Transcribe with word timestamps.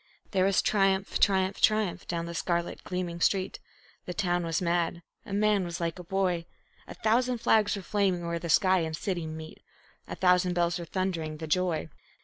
There 0.31 0.45
was 0.45 0.63
triumph, 0.63 1.19
triumph, 1.19 1.61
triumph 1.61 2.07
down 2.07 2.25
the 2.25 2.33
scarlet 2.33 2.83
gleaming 2.83 3.21
street; 3.21 3.59
The 4.05 4.15
town 4.15 4.43
was 4.43 4.59
mad; 4.59 5.03
a 5.27 5.31
man 5.31 5.63
was 5.63 5.79
like 5.79 5.99
a 5.99 6.03
boy. 6.03 6.47
A 6.87 6.95
thousand 6.95 7.37
flags 7.37 7.75
were 7.75 7.83
flaming 7.83 8.25
where 8.25 8.39
the 8.39 8.49
sky 8.49 8.79
and 8.79 8.97
city 8.97 9.27
meet; 9.27 9.61
A 10.07 10.15
thousand 10.15 10.53
bells 10.55 10.79
were 10.79 10.85
thundering 10.85 11.37
the 11.37 11.45
joy. 11.45 11.87